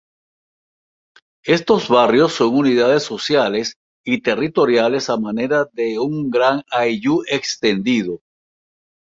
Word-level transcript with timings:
Estos 1.45 1.87
barrios 1.87 2.33
son 2.33 2.55
unidades 2.55 3.03
sociales 3.03 3.75
y 4.03 4.23
territoriales 4.23 5.11
a 5.11 5.17
manera 5.17 5.67
de 5.73 5.99
un 5.99 6.31
gran 6.31 6.63
ayllu 6.71 7.21
extendido. 7.27 8.19